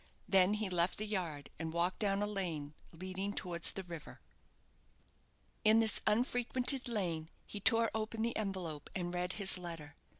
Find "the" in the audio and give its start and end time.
0.97-1.05, 3.71-3.83, 8.23-8.35